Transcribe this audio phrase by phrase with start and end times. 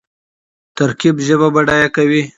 [0.77, 2.21] ترکیب ژبه بډایه کوي.